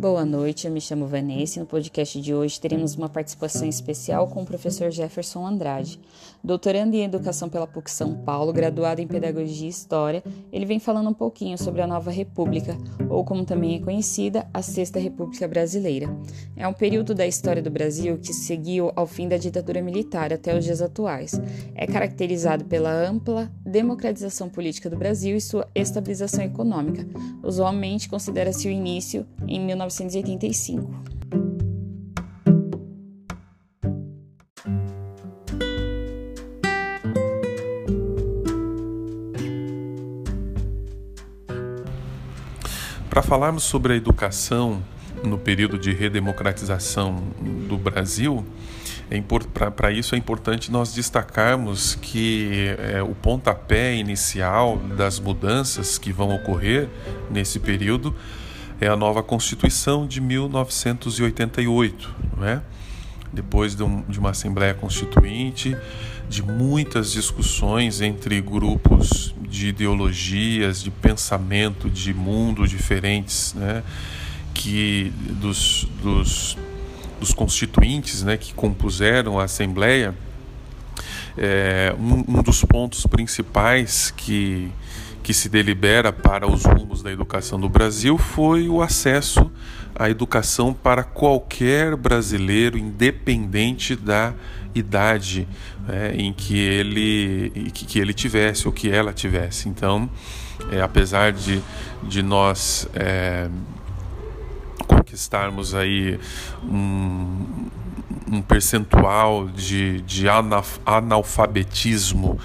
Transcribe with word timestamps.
Boa 0.00 0.24
noite, 0.24 0.66
eu 0.66 0.72
me 0.72 0.80
chamo 0.80 1.06
Vanessa 1.06 1.58
e 1.58 1.60
no 1.60 1.66
podcast 1.66 2.18
de 2.22 2.32
hoje 2.32 2.58
teremos 2.58 2.96
uma 2.96 3.10
participação 3.10 3.68
especial 3.68 4.26
com 4.28 4.40
o 4.40 4.46
professor 4.46 4.90
Jefferson 4.90 5.46
Andrade. 5.46 6.00
Doutorando 6.42 6.96
em 6.96 7.04
Educação 7.04 7.50
pela 7.50 7.66
PUC 7.66 7.90
São 7.90 8.14
Paulo, 8.14 8.50
graduado 8.50 9.02
em 9.02 9.06
Pedagogia 9.06 9.66
e 9.66 9.68
História, 9.70 10.24
ele 10.50 10.64
vem 10.64 10.78
falando 10.78 11.10
um 11.10 11.12
pouquinho 11.12 11.58
sobre 11.58 11.82
a 11.82 11.86
Nova 11.86 12.10
República, 12.10 12.78
ou 13.10 13.22
como 13.26 13.44
também 13.44 13.76
é 13.76 13.78
conhecida, 13.78 14.48
a 14.54 14.62
Sexta 14.62 14.98
República 14.98 15.46
Brasileira. 15.46 16.08
É 16.56 16.66
um 16.66 16.72
período 16.72 17.14
da 17.14 17.26
história 17.26 17.60
do 17.60 17.70
Brasil 17.70 18.16
que 18.16 18.32
seguiu 18.32 18.90
ao 18.96 19.06
fim 19.06 19.28
da 19.28 19.36
ditadura 19.36 19.82
militar 19.82 20.32
até 20.32 20.56
os 20.56 20.64
dias 20.64 20.80
atuais. 20.80 21.38
É 21.74 21.86
caracterizado 21.86 22.64
pela 22.64 22.90
ampla 22.90 23.52
democratização 23.66 24.48
política 24.48 24.88
do 24.88 24.96
Brasil 24.96 25.36
e 25.36 25.42
sua 25.42 25.68
estabilização 25.74 26.42
econômica. 26.42 27.06
Usualmente 27.42 28.08
considera-se 28.08 28.66
o 28.66 28.70
início 28.70 29.26
em 29.46 29.60
19 29.66 29.89
1985. 29.90 30.88
Para 43.08 43.22
falarmos 43.22 43.64
sobre 43.64 43.94
a 43.94 43.96
educação 43.96 44.82
no 45.24 45.36
período 45.36 45.76
de 45.76 45.92
redemocratização 45.92 47.16
do 47.68 47.76
Brasil, 47.76 48.46
é 49.10 49.20
para 49.70 49.90
isso 49.90 50.14
é 50.14 50.18
importante 50.18 50.70
nós 50.70 50.94
destacarmos 50.94 51.96
que 51.96 52.76
é, 52.78 53.02
o 53.02 53.14
pontapé 53.14 53.96
inicial 53.96 54.76
das 54.96 55.18
mudanças 55.18 55.98
que 55.98 56.12
vão 56.12 56.32
ocorrer 56.34 56.88
nesse 57.28 57.58
período 57.58 58.14
é 58.80 58.88
a 58.88 58.96
nova 58.96 59.22
Constituição 59.22 60.06
de 60.06 60.20
1988, 60.20 62.14
não 62.36 62.46
é? 62.46 62.62
depois 63.32 63.76
de, 63.76 63.82
um, 63.82 64.02
de, 64.08 64.18
uma 64.18 64.30
Assembleia 64.30 64.74
Constituinte, 64.74 65.76
de 66.28 66.42
muitas 66.42 67.12
discussões 67.12 68.00
entre 68.00 68.40
grupos 68.40 69.34
de 69.40 69.68
ideologias, 69.68 70.82
de 70.82 70.90
pensamento, 70.90 71.88
de 71.88 72.12
mundo 72.14 72.66
diferentes, 72.66 73.54
né? 73.54 73.82
que 74.54 75.12
dos, 75.40 75.86
dos, 76.02 76.58
dos 77.20 77.32
constituintes 77.32 78.22
né? 78.22 78.36
que 78.36 78.52
compuseram 78.54 79.38
a 79.38 79.44
Assembleia, 79.44 80.14
é, 81.36 81.94
um, 81.98 82.38
um 82.38 82.42
dos 82.42 82.64
pontos 82.64 83.06
principais 83.06 84.12
que 84.16 84.72
que 85.30 85.34
se 85.34 85.48
delibera 85.48 86.12
para 86.12 86.50
os 86.50 86.64
rumos 86.64 87.04
da 87.04 87.12
educação 87.12 87.60
do 87.60 87.68
Brasil 87.68 88.18
foi 88.18 88.68
o 88.68 88.82
acesso 88.82 89.48
à 89.94 90.10
educação 90.10 90.74
para 90.74 91.04
qualquer 91.04 91.94
brasileiro, 91.94 92.76
independente 92.76 93.94
da 93.94 94.34
idade 94.74 95.46
é, 95.88 96.16
em 96.16 96.32
que 96.32 96.58
ele, 96.58 97.70
que, 97.72 98.00
ele 98.00 98.12
tivesse 98.12 98.66
ou 98.66 98.72
que 98.72 98.90
ela 98.90 99.12
tivesse. 99.12 99.68
Então, 99.68 100.10
é, 100.72 100.82
apesar 100.82 101.30
de, 101.30 101.62
de 102.02 102.24
nós 102.24 102.88
é, 102.92 103.48
conquistarmos 104.88 105.76
aí 105.76 106.18
um, 106.64 107.68
um 108.32 108.42
percentual 108.42 109.46
de, 109.46 110.00
de 110.00 110.26
analfabetismo 110.84 112.36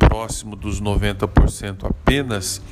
próximo 0.00 0.56
dos 0.56 0.80
90% 0.80 1.84
apenas 1.84 2.62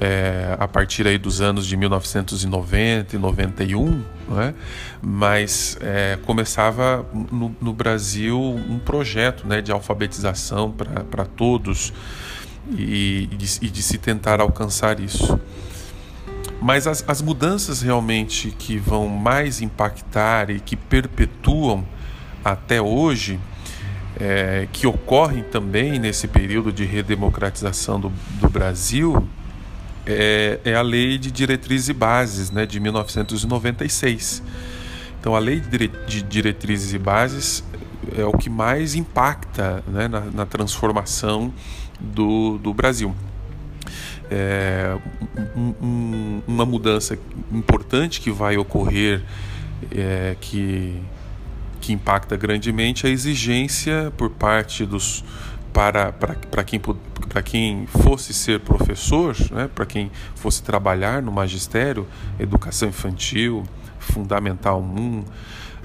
é, 0.00 0.56
a 0.58 0.68
partir 0.68 1.06
aí 1.06 1.18
dos 1.18 1.40
anos 1.40 1.66
de 1.66 1.76
1990 1.76 3.16
e 3.16 3.18
91, 3.18 4.02
é? 4.38 4.54
mas 5.02 5.76
é, 5.80 6.16
começava 6.24 7.04
no, 7.12 7.54
no, 7.60 7.72
Brasil 7.72 8.40
um 8.40 8.78
projeto 8.78 9.46
né, 9.46 9.60
de 9.60 9.72
alfabetização 9.72 10.72
para 11.10 11.24
todos 11.24 11.92
e, 12.70 13.28
e, 13.30 13.36
de, 13.36 13.58
e, 13.60 13.70
de, 13.70 13.82
se 13.82 13.98
tentar 13.98 14.40
alcançar 14.40 15.00
isso. 15.00 15.38
Mas 16.62 16.86
as, 16.86 17.04
as 17.06 17.20
mudanças 17.20 17.82
realmente 17.82 18.50
que 18.52 18.78
vão 18.78 19.08
mais 19.08 19.60
impactar 19.60 20.50
e 20.50 20.60
que 20.60 20.76
perpetuam 20.76 21.84
até 22.44 22.80
hoje 22.80 23.38
é, 24.20 24.68
que 24.72 24.86
ocorrem 24.86 25.42
também 25.42 25.98
nesse 25.98 26.28
período 26.28 26.72
de 26.72 26.84
redemocratização 26.84 27.98
do, 27.98 28.12
do 28.40 28.48
Brasil 28.48 29.28
é, 30.06 30.60
é, 30.64 30.74
a 30.74 30.82
Lei 30.82 31.18
de 31.18 31.30
Diretrizes 31.30 31.88
e 31.88 31.92
Bases 31.92 32.50
né, 32.50 32.66
de 32.66 32.78
1996. 32.78 34.42
Então, 35.18 35.34
a 35.34 35.38
Lei 35.38 35.60
de 36.06 36.22
Diretrizes 36.22 36.92
e 36.92 36.98
Bases 36.98 37.64
é 38.16 38.24
o 38.24 38.32
que 38.32 38.50
mais 38.50 38.94
impacta 38.94 39.82
né, 39.88 40.06
na, 40.06 40.20
na, 40.20 40.46
transformação 40.46 41.52
do, 41.98 42.58
do 42.58 42.74
Brasil. 42.74 43.14
É, 44.30 44.96
um, 45.56 45.74
um, 45.80 46.42
uma 46.46 46.66
mudança 46.66 47.18
importante 47.50 48.20
que 48.20 48.30
vai 48.30 48.58
ocorrer, 48.58 49.22
é, 49.90 50.36
que 50.38 51.00
que 51.84 51.92
impacta 51.92 52.34
grandemente 52.34 53.06
a 53.06 53.10
exigência 53.10 54.10
por 54.16 54.30
parte 54.30 54.86
dos 54.86 55.22
para, 55.70 56.12
para, 56.12 56.34
para, 56.34 56.64
quem, 56.64 56.80
para 56.80 57.42
quem 57.42 57.86
fosse 57.86 58.32
ser 58.32 58.60
professor, 58.60 59.36
né, 59.50 59.68
para 59.74 59.84
quem 59.84 60.10
fosse 60.34 60.62
trabalhar 60.62 61.20
no 61.20 61.30
magistério, 61.30 62.06
educação 62.38 62.88
infantil, 62.88 63.64
fundamental 63.98 64.80
1, 64.80 65.24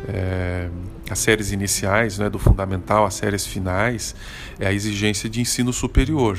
é, 0.07 0.69
as 1.09 1.19
séries 1.19 1.51
iniciais 1.51 2.17
né, 2.17 2.29
do 2.29 2.39
fundamental, 2.39 3.05
as 3.05 3.15
séries 3.15 3.45
finais, 3.45 4.15
é 4.57 4.67
a 4.67 4.71
exigência 4.71 5.29
de 5.29 5.41
ensino 5.41 5.73
superior. 5.73 6.37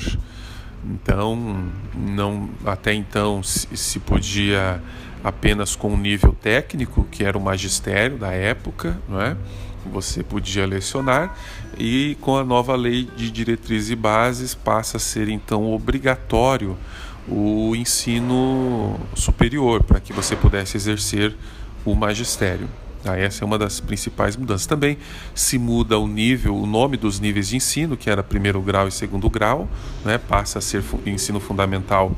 Então, 0.83 1.71
não, 1.95 2.49
até 2.65 2.95
então 2.95 3.43
se, 3.43 3.67
se 3.77 3.99
podia 3.99 4.81
apenas 5.23 5.77
com 5.77 5.93
um 5.93 5.97
nível 5.97 6.35
técnico, 6.41 7.07
que 7.11 7.25
era 7.25 7.37
o 7.37 7.41
magistério 7.41 8.17
da 8.17 8.33
época, 8.33 8.99
não 9.09 9.21
é? 9.21 9.37
Você 9.93 10.23
podia 10.23 10.67
lecionar 10.67 11.35
e 11.79 12.17
com 12.21 12.37
a 12.37 12.45
nova 12.45 12.77
lei 12.77 13.09
de 13.17 13.31
diretrizes 13.31 13.91
e 13.91 13.97
bases 13.97 14.55
passa 14.55 14.99
a 14.99 15.01
ser 15.01 15.29
então 15.29 15.73
obrigatório 15.73 16.77
o 17.27 17.75
ensino 17.75 18.99
superior 19.15 19.83
para 19.83 19.99
que 19.99 20.13
você 20.13 20.37
pudesse 20.37 20.77
exercer 20.77 21.35
o 21.85 21.95
magistério. 21.95 22.69
Ah, 23.05 23.17
essa 23.17 23.43
é 23.43 23.47
uma 23.47 23.57
das 23.57 23.81
principais 23.81 24.37
mudanças. 24.37 24.67
Também 24.67 24.99
se 25.35 25.59
muda 25.59 25.99
o 25.99 26.07
nível, 26.07 26.55
o 26.55 26.67
nome 26.67 26.99
dos 26.99 27.19
níveis 27.19 27.49
de 27.49 27.57
ensino, 27.57 27.97
que 27.97 28.11
era 28.11 28.23
primeiro 28.23 28.61
grau 28.61 28.87
e 28.87 28.93
segundo 28.93 29.31
grau, 29.31 29.67
né? 30.05 30.19
passa 30.19 30.59
a 30.59 30.63
ser 30.63 30.85
ensino 31.07 31.41
fundamental, 31.41 32.15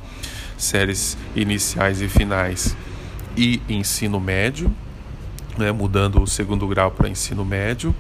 séries 0.58 1.16
iniciais 1.36 2.02
e 2.02 2.08
finais 2.08 2.76
e 3.37 3.60
ensino 3.69 4.20
médio, 4.20 4.72
né, 5.56 5.70
mudando 5.72 6.22
o 6.22 6.26
segundo 6.26 6.66
grau 6.66 6.91
para 6.91 7.09
ensino 7.09 7.44
médio. 7.44 7.94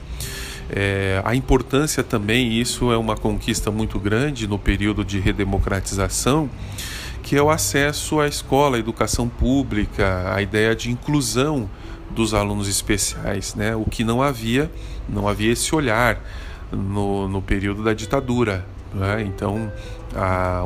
É, 0.70 1.20
a 1.24 1.34
importância 1.34 2.02
também, 2.02 2.58
isso 2.58 2.90
é 2.92 2.96
uma 2.96 3.16
conquista 3.16 3.70
muito 3.70 3.98
grande 3.98 4.46
no 4.46 4.58
período 4.58 5.04
de 5.04 5.18
redemocratização, 5.18 6.48
que 7.22 7.36
é 7.36 7.42
o 7.42 7.50
acesso 7.50 8.20
à 8.20 8.26
escola, 8.26 8.76
à 8.76 8.80
educação 8.80 9.28
pública, 9.28 10.32
a 10.34 10.40
ideia 10.40 10.74
de 10.74 10.90
inclusão 10.90 11.68
dos 12.10 12.34
alunos 12.34 12.68
especiais, 12.68 13.54
né? 13.54 13.74
o 13.74 13.84
que 13.84 14.04
não 14.04 14.22
havia, 14.22 14.70
não 15.08 15.28
havia 15.28 15.52
esse 15.52 15.74
olhar 15.74 16.20
no, 16.70 17.28
no 17.28 17.42
período 17.42 17.82
da 17.82 17.92
ditadura. 17.92 18.66
Né? 18.94 19.22
Então, 19.22 19.72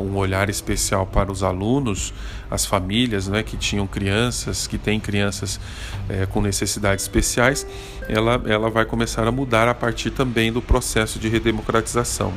um 0.00 0.16
olhar 0.16 0.48
especial 0.48 1.06
para 1.06 1.30
os 1.30 1.42
alunos, 1.42 2.12
as 2.50 2.66
famílias 2.66 3.28
né, 3.28 3.42
que 3.42 3.56
tinham 3.56 3.86
crianças, 3.86 4.66
que 4.66 4.78
têm 4.78 4.98
crianças 4.98 5.60
é, 6.08 6.26
com 6.26 6.40
necessidades 6.40 7.04
especiais, 7.04 7.66
ela, 8.08 8.42
ela 8.46 8.70
vai 8.70 8.84
começar 8.84 9.26
a 9.26 9.32
mudar 9.32 9.68
a 9.68 9.74
partir 9.74 10.10
também 10.10 10.52
do 10.52 10.60
processo 10.60 11.18
de 11.18 11.28
redemocratização. 11.28 12.32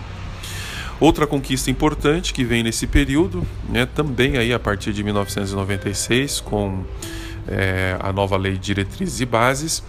Outra 0.99 1.25
conquista 1.25 1.71
importante 1.71 2.33
que 2.33 2.43
vem 2.43 2.61
nesse 2.61 2.85
período, 2.85 3.45
né, 3.69 3.85
também 3.85 4.37
aí 4.37 4.53
a 4.53 4.59
partir 4.59 4.91
de 4.91 5.01
1996, 5.03 6.41
com 6.41 6.83
é, 7.49 7.97
a 7.99 8.13
nova 8.13 8.37
Lei 8.37 8.53
de 8.53 8.59
Diretrizes 8.59 9.19
e 9.19 9.25
Bases, 9.25 9.83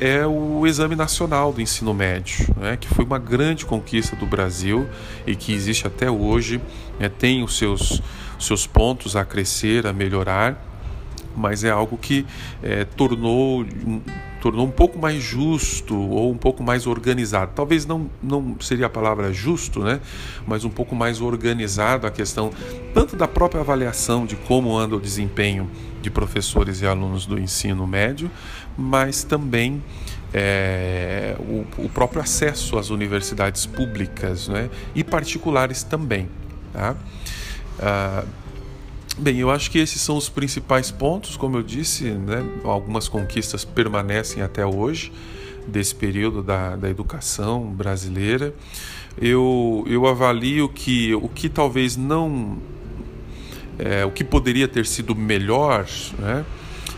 é 0.00 0.26
o 0.26 0.66
Exame 0.66 0.96
Nacional 0.96 1.52
do 1.52 1.60
Ensino 1.60 1.94
Médio, 1.94 2.52
né, 2.56 2.76
que 2.76 2.88
foi 2.88 3.04
uma 3.04 3.18
grande 3.18 3.64
conquista 3.64 4.16
do 4.16 4.26
Brasil 4.26 4.88
e 5.26 5.36
que 5.36 5.52
existe 5.52 5.86
até 5.86 6.10
hoje, 6.10 6.60
né, 6.98 7.08
tem 7.08 7.42
os 7.42 7.56
seus, 7.56 8.02
seus 8.38 8.66
pontos 8.66 9.14
a 9.14 9.24
crescer, 9.24 9.86
a 9.86 9.92
melhorar, 9.92 10.62
mas 11.36 11.64
é 11.64 11.70
algo 11.70 11.96
que 11.96 12.26
é, 12.62 12.84
tornou, 12.84 13.64
tornou 14.44 14.66
um 14.66 14.70
pouco 14.70 14.98
mais 14.98 15.22
justo 15.22 15.98
ou 15.98 16.30
um 16.30 16.36
pouco 16.36 16.62
mais 16.62 16.86
organizado. 16.86 17.52
Talvez 17.54 17.86
não, 17.86 18.10
não 18.22 18.56
seria 18.60 18.84
a 18.84 18.90
palavra 18.90 19.32
justo, 19.32 19.82
né? 19.82 20.02
mas 20.46 20.66
um 20.66 20.68
pouco 20.68 20.94
mais 20.94 21.22
organizado 21.22 22.06
a 22.06 22.10
questão 22.10 22.50
tanto 22.92 23.16
da 23.16 23.26
própria 23.26 23.62
avaliação 23.62 24.26
de 24.26 24.36
como 24.36 24.76
anda 24.76 24.96
o 24.96 25.00
desempenho 25.00 25.70
de 26.02 26.10
professores 26.10 26.82
e 26.82 26.86
alunos 26.86 27.24
do 27.24 27.38
ensino 27.38 27.86
médio, 27.86 28.30
mas 28.76 29.24
também 29.24 29.82
é, 30.30 31.34
o, 31.40 31.64
o, 31.78 31.88
próprio 31.88 32.20
acesso 32.20 32.76
às 32.76 32.90
universidades 32.90 33.64
públicas 33.64 34.48
né? 34.48 34.68
e 34.94 35.02
particulares 35.02 35.82
também. 35.82 36.28
Tá? 36.70 36.94
Ah, 37.80 38.24
Bem, 39.16 39.38
eu 39.38 39.48
acho 39.48 39.70
que 39.70 39.78
esses 39.78 40.00
são 40.00 40.16
os 40.16 40.28
principais 40.28 40.90
pontos, 40.90 41.36
como 41.36 41.56
eu 41.56 41.62
disse, 41.62 42.10
né? 42.10 42.44
algumas 42.64 43.06
conquistas 43.06 43.64
permanecem 43.64 44.42
até 44.42 44.66
hoje 44.66 45.12
desse 45.68 45.94
período 45.94 46.42
da, 46.42 46.74
da 46.74 46.90
educação 46.90 47.62
brasileira. 47.64 48.52
Eu, 49.16 49.84
eu 49.86 50.04
avalio 50.08 50.68
que 50.68 51.14
o 51.14 51.28
que 51.28 51.48
talvez 51.48 51.96
não. 51.96 52.58
É, 53.78 54.04
o 54.04 54.10
que 54.10 54.24
poderia 54.24 54.66
ter 54.66 54.84
sido 54.84 55.14
melhor, 55.14 55.86
né? 56.18 56.44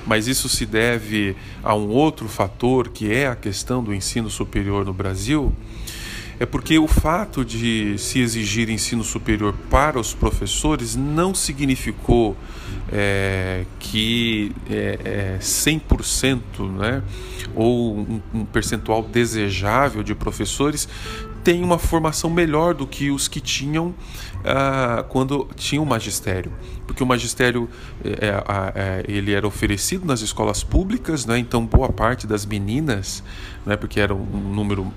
mas 0.06 0.26
isso 0.26 0.48
se 0.48 0.64
deve 0.64 1.36
a 1.62 1.74
um 1.74 1.88
outro 1.88 2.28
fator 2.28 2.88
que 2.88 3.12
é 3.12 3.26
a 3.26 3.36
questão 3.36 3.84
do 3.84 3.94
ensino 3.94 4.30
superior 4.30 4.86
no 4.86 4.92
Brasil 4.94 5.54
é 6.38 6.44
porque 6.46 6.78
o 6.78 6.86
fato 6.86 7.44
de 7.44 7.96
se 7.98 8.20
exigir 8.20 8.68
ensino 8.68 9.02
superior 9.02 9.54
para 9.70 9.98
os 9.98 10.12
professores 10.12 10.94
não 10.94 11.34
significou 11.34 12.36
é, 12.92 13.64
que 13.78 14.52
é, 14.70 15.36
é 15.36 15.38
100% 15.40 16.40
né, 16.76 17.02
ou 17.54 17.98
um, 17.98 18.20
um 18.34 18.44
percentual 18.44 19.02
desejável 19.02 20.02
de 20.02 20.14
professores 20.14 20.88
tem 21.46 21.62
uma 21.62 21.78
formação 21.78 22.28
melhor 22.28 22.74
do 22.74 22.88
que 22.88 23.08
os 23.08 23.28
que 23.28 23.40
tinham 23.40 23.94
ah, 24.44 25.04
quando 25.08 25.48
tinham 25.54 25.84
o 25.84 25.86
magistério, 25.86 26.52
porque 26.88 27.04
o 27.04 27.06
magistério 27.06 27.68
é, 28.02 28.42
é, 28.74 29.04
ele 29.06 29.32
era 29.32 29.46
oferecido 29.46 30.04
nas 30.04 30.22
escolas 30.22 30.64
públicas, 30.64 31.24
né? 31.24 31.38
então 31.38 31.64
boa 31.64 31.92
parte 31.92 32.26
das 32.26 32.44
meninas, 32.44 33.22
né? 33.64 33.76
porque 33.76 34.00
era 34.00 34.12
um 34.12 34.52
número 34.52 34.92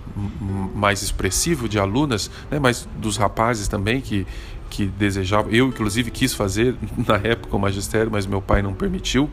mais 0.74 1.04
expressivo 1.04 1.70
de 1.70 1.78
alunas, 1.78 2.32
né? 2.50 2.58
mas 2.58 2.90
dos 2.98 3.16
rapazes 3.16 3.68
também 3.68 4.02
que 4.02 4.26
que 4.72 4.86
desejavam, 4.86 5.52
eu 5.52 5.68
inclusive 5.68 6.12
quis 6.12 6.32
fazer 6.34 6.76
na 7.08 7.16
época 7.16 7.56
o 7.56 7.60
magistério, 7.60 8.12
mas 8.12 8.26
meu 8.26 8.42
pai 8.42 8.62
não 8.62 8.74
permitiu 8.74 9.30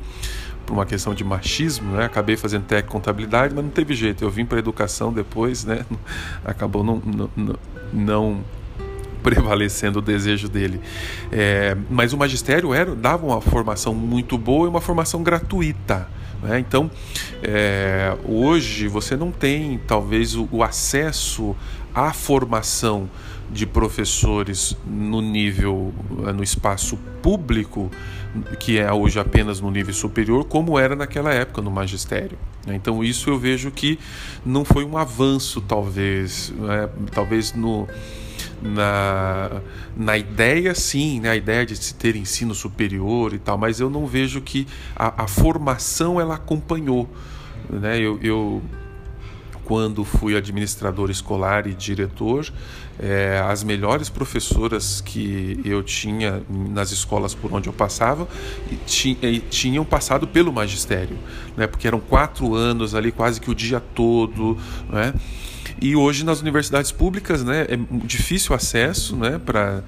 por 0.66 0.74
uma 0.74 0.84
questão 0.84 1.14
de 1.14 1.22
machismo, 1.22 1.92
né? 1.92 2.04
Acabei 2.04 2.36
fazendo 2.36 2.64
técnico 2.64 2.92
contabilidade, 2.92 3.54
mas 3.54 3.64
não 3.64 3.70
teve 3.70 3.94
jeito. 3.94 4.24
Eu 4.24 4.30
vim 4.30 4.44
para 4.44 4.58
educação 4.58 5.12
depois, 5.12 5.64
né? 5.64 5.86
Acabou 6.44 6.82
não, 6.82 7.00
não, 7.36 7.56
não 7.92 8.44
prevalecendo 9.22 10.00
o 10.00 10.02
desejo 10.02 10.48
dele. 10.48 10.80
É, 11.32 11.76
mas 11.88 12.12
o 12.12 12.16
magistério 12.16 12.74
era, 12.74 12.94
dava 12.94 13.26
uma 13.26 13.40
formação 13.40 13.94
muito 13.94 14.36
boa 14.36 14.66
e 14.66 14.68
uma 14.68 14.80
formação 14.80 15.22
gratuita. 15.22 16.08
Né? 16.46 16.60
Então, 16.60 16.88
é, 17.42 18.16
hoje 18.24 18.86
você 18.86 19.16
não 19.16 19.32
tem 19.32 19.80
talvez 19.86 20.36
o, 20.36 20.48
o 20.52 20.62
acesso 20.62 21.56
à 21.92 22.12
formação 22.12 23.10
de 23.50 23.66
professores 23.66 24.76
no 24.86 25.20
nível, 25.20 25.92
no 26.34 26.42
espaço 26.42 26.96
público 27.22 27.90
que 28.60 28.78
é 28.78 28.92
hoje 28.92 29.18
apenas 29.18 29.60
no 29.60 29.70
nível 29.70 29.94
superior, 29.94 30.44
como 30.44 30.78
era 30.78 30.94
naquela 30.94 31.32
época 31.32 31.62
no 31.62 31.70
magistério. 31.70 32.38
Né? 32.66 32.74
Então 32.74 33.02
isso 33.02 33.30
eu 33.30 33.38
vejo 33.38 33.70
que 33.70 33.98
não 34.44 34.64
foi 34.64 34.84
um 34.84 34.98
avanço, 34.98 35.60
talvez, 35.60 36.52
né? 36.58 36.88
talvez 37.12 37.54
no 37.54 37.88
na, 38.62 39.60
na 39.96 40.16
ideia 40.16 40.74
sim, 40.74 41.20
né? 41.20 41.30
a 41.30 41.36
ideia 41.36 41.64
de 41.64 41.76
se 41.76 41.94
ter 41.94 42.16
ensino 42.16 42.54
superior 42.54 43.32
e 43.34 43.38
tal, 43.38 43.58
mas 43.58 43.80
eu 43.80 43.90
não 43.90 44.06
vejo 44.06 44.40
que 44.40 44.66
a, 44.94 45.24
a 45.24 45.28
formação 45.28 46.20
ela 46.20 46.34
acompanhou. 46.34 47.08
Né? 47.68 47.98
Eu, 47.98 48.18
eu 48.22 48.62
quando 49.66 50.04
fui 50.04 50.36
administrador 50.36 51.10
escolar 51.10 51.66
e 51.66 51.74
diretor, 51.74 52.48
é, 53.00 53.42
as 53.44 53.64
melhores 53.64 54.08
professoras 54.08 55.00
que 55.00 55.60
eu 55.64 55.82
tinha 55.82 56.40
nas 56.48 56.92
escolas 56.92 57.34
por 57.34 57.52
onde 57.52 57.68
eu 57.68 57.72
passava 57.72 58.28
tinham 59.50 59.84
passado 59.84 60.26
pelo 60.28 60.52
magistério, 60.52 61.18
né? 61.56 61.66
porque 61.66 61.88
eram 61.88 61.98
quatro 61.98 62.54
anos 62.54 62.94
ali, 62.94 63.10
quase 63.10 63.40
que 63.40 63.50
o 63.50 63.54
dia 63.54 63.80
todo. 63.80 64.56
Né? 64.88 65.12
E 65.80 65.94
hoje 65.94 66.24
nas 66.24 66.40
universidades 66.40 66.90
públicas, 66.90 67.44
né, 67.44 67.66
é 67.68 67.76
difícil 68.06 68.54
acesso, 68.54 69.14
né, 69.14 69.38
para 69.38 69.82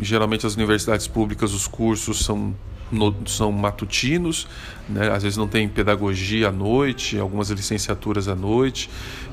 geralmente 0.00 0.46
as 0.46 0.54
universidades 0.54 1.08
públicas 1.08 1.52
os 1.52 1.66
cursos 1.66 2.24
são 2.24 2.54
no, 2.90 3.14
são 3.26 3.52
matutinos, 3.52 4.46
né? 4.88 5.10
às 5.10 5.22
vezes 5.22 5.36
não 5.36 5.46
tem 5.46 5.68
pedagogia 5.68 6.48
à 6.48 6.52
noite, 6.52 7.18
algumas 7.18 7.50
licenciaturas 7.50 8.28
à 8.28 8.34
noite. 8.34 8.88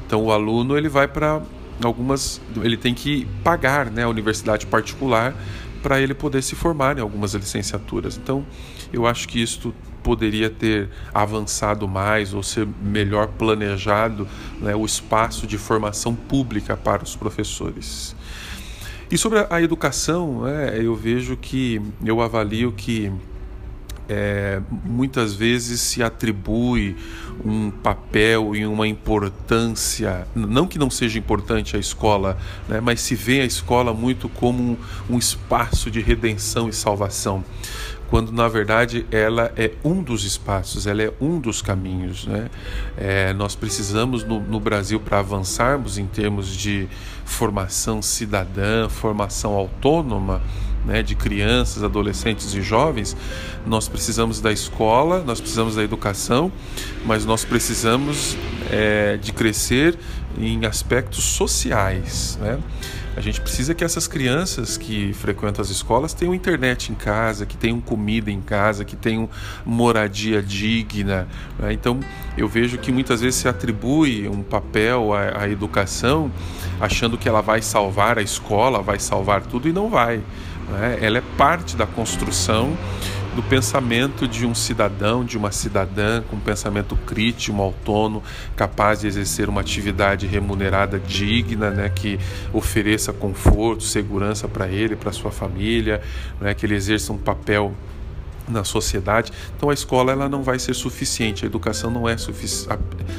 Então 0.06 0.24
o 0.26 0.32
aluno 0.32 0.78
ele 0.78 0.90
vai 0.90 1.08
para 1.08 1.42
algumas, 1.84 2.42
ele 2.62 2.78
tem 2.78 2.94
que 2.94 3.26
pagar, 3.44 3.90
né, 3.90 4.04
a 4.04 4.10
universidade 4.10 4.66
particular 4.66 5.36
para 5.82 6.02
ele 6.02 6.14
poder 6.14 6.42
se 6.42 6.56
formar 6.56 6.98
em 6.98 7.02
algumas 7.02 7.34
licenciaturas. 7.34 8.18
Então 8.18 8.46
eu 8.92 9.06
acho 9.06 9.28
que 9.28 9.42
isso 9.42 9.74
poderia 10.06 10.52
ter 10.52 10.88
avançado 11.12 11.88
mais 11.88 12.32
ou 12.32 12.44
ser 12.44 12.68
melhor 12.80 13.26
planejado 13.30 14.28
né, 14.62 14.76
o 14.76 14.86
espaço 14.86 15.48
de 15.48 15.58
formação 15.58 16.14
pública 16.14 16.78
para 16.78 17.04
os 17.04 17.16
professores. 17.16 18.16
E 19.10 19.18
sobre 19.18 19.48
a 19.50 19.62
educação, 19.64 20.44
né, 20.44 20.80
eu 20.80 20.96
vejo 20.96 21.36
que, 21.36 21.82
eu 22.06 22.22
avalio 22.22 22.72
que 22.72 23.12
é, 24.08 24.62
muitas 24.84 25.34
vezes 25.34 25.82
se 25.82 26.04
atribui 26.04 26.96
um 27.44 27.72
papel 27.72 28.56
e 28.56 28.64
uma 28.64 28.88
importância, 28.88 30.28
não 30.36 30.68
que 30.68 30.78
não 30.78 30.92
seja 30.92 31.18
importante 31.18 31.76
a 31.76 31.80
escola, 31.80 32.38
né, 32.70 32.80
mas 32.80 33.02
se 33.02 33.16
vê 33.16 33.42
a 33.42 33.46
escola 33.46 33.92
muito 33.92 34.30
como 34.30 34.62
um, 34.62 34.78
um 35.16 35.18
espaço 35.18 35.90
de 35.90 36.00
redenção 36.00 36.70
e 36.70 36.74
salvação 36.74 37.44
quando 38.16 38.32
na 38.32 38.48
verdade 38.48 39.06
ela 39.12 39.52
é 39.58 39.74
um 39.84 40.02
dos 40.02 40.24
espaços, 40.24 40.88
ela 40.88 41.04
é 41.04 41.12
um 41.20 41.38
dos 41.38 41.62
caminhos. 41.62 42.26
Né? 42.26 42.50
É, 42.96 43.34
nós 43.34 43.56
precisamos 43.56 44.24
no, 44.24 44.40
no 44.40 44.58
Brasil 44.58 45.02
para 45.02 45.20
avançarmos 45.20 45.98
em 45.98 46.06
termos 46.06 46.48
de 46.48 46.88
formação 47.26 48.02
cidadã, 48.02 48.88
formação 48.88 49.52
autônoma, 49.52 50.42
né, 50.86 51.04
de 51.04 51.14
crianças, 51.14 51.84
adolescentes 51.84 52.54
e 52.54 52.62
jovens, 52.62 53.18
nós 53.66 53.90
precisamos 53.90 54.40
da 54.40 54.52
escola, 54.54 55.22
nós 55.22 55.42
precisamos 55.42 55.76
da 55.76 55.84
educação, 55.84 56.50
mas 57.06 57.26
nós 57.26 57.44
precisamos 57.44 58.38
é, 58.72 59.18
de 59.18 59.34
crescer 59.34 60.00
em 60.40 60.66
aspectos 60.66 61.22
sociais. 61.22 62.40
Né? 62.40 62.60
A 63.16 63.22
gente 63.22 63.40
precisa 63.40 63.74
que 63.74 63.84
essas 63.84 64.08
crianças 64.08 64.78
que 64.78 65.14
frequentam 65.14 65.62
as 65.62 65.70
escolas 65.70 66.14
tenham 66.14 66.36
internet 66.36 66.92
em 66.92 66.96
casa, 66.96 67.46
que 67.46 67.56
tenham 67.56 67.80
comida 67.80 68.30
em 68.30 68.42
casa, 68.42 68.84
que 68.84 68.96
tenham 68.96 69.30
moradia 69.66 70.44
digna. 70.44 71.26
Né? 71.58 71.72
Então, 71.72 72.00
eu 72.38 72.48
vejo 72.48 72.78
que 72.78 72.92
muitas 72.92 73.22
vezes 73.22 73.40
se 73.40 73.48
atribui 73.48 74.28
um 74.28 74.44
papel 74.44 75.14
à, 75.14 75.44
à 75.44 75.50
educação 75.50 76.30
achando 76.80 77.18
que 77.18 77.30
ela 77.30 77.42
vai 77.42 77.62
salvar 77.62 78.18
a 78.18 78.22
escola, 78.22 78.82
vai 78.82 79.00
salvar 79.00 79.44
tudo 79.44 79.70
e 79.70 79.72
não 79.72 79.90
vai. 79.90 80.22
Né? 80.70 80.98
Ela 81.02 81.20
é 81.20 81.24
parte 81.38 81.78
da 81.78 81.88
construção 81.88 82.78
do 83.36 83.44
pensamento 83.44 84.28
de 84.28 84.46
um 84.46 84.56
cidadão, 84.56 85.26
de 85.26 85.38
uma 85.38 85.52
cidadã 85.52 86.22
com 86.22 86.40
pensamento 86.40 86.96
crítico, 86.96 87.62
autônomo, 87.62 88.24
capaz 88.56 89.02
de 89.02 89.08
exercer 89.08 89.50
uma 89.50 89.60
atividade 89.60 90.26
remunerada 90.26 90.98
digna, 90.98 91.70
né, 91.70 91.90
que 91.90 92.18
ofereça 92.54 93.12
conforto, 93.12 93.84
segurança 93.84 94.48
para 94.48 94.70
ele, 94.70 94.96
para 94.96 95.12
sua 95.12 95.32
família, 95.32 96.02
né, 96.40 96.54
que 96.54 96.66
ele 96.66 96.76
exerça 96.76 97.12
um 97.12 97.18
papel 97.18 97.74
na 98.48 98.64
sociedade. 98.64 99.34
Então 99.58 99.70
a 99.70 99.74
escola 99.74 100.14
ela 100.14 100.30
não 100.30 100.42
vai 100.42 100.58
ser 100.58 100.74
suficiente, 100.74 101.44
a 101.44 101.48
educação 101.48 101.92
não 101.92 102.08
é 102.08 102.16
sufici 102.16 102.68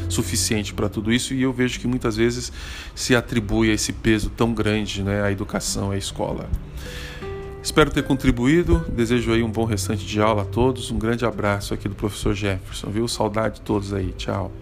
suficiente 0.09 0.73
para 0.73 0.89
tudo 0.89 1.13
isso 1.13 1.35
e 1.35 1.43
eu 1.43 1.53
vejo 1.53 1.79
que 1.81 1.87
muitas 1.87 2.17
vezes 2.17 2.51
se 2.95 3.15
atribui 3.15 3.71
esse 3.71 3.93
peso 3.93 4.31
tão 4.31 4.55
grande, 4.55 5.03
né, 5.03 5.23
à 5.23 5.31
educação, 5.31 5.91
à 5.91 5.99
escola. 5.99 6.49
Espero 7.67 7.91
ter 7.91 8.05
contribuído. 8.05 8.87
Desejo 8.89 9.33
aí 9.33 9.43
um 9.43 9.51
bom 9.51 9.65
restante 9.65 10.07
de 10.07 10.21
aula 10.23 10.43
a 10.43 10.45
todos. 10.45 10.93
Um 10.93 10.99
grande 11.01 11.27
abraço 11.27 11.75
aqui 11.75 11.89
do 11.89 11.97
professor 11.97 12.33
Jefferson, 12.33 12.91
viu? 12.91 13.09
Saudade 13.09 13.57
de 13.57 13.63
todos 13.63 13.93
aí. 13.93 14.13
Tchau. 14.13 14.53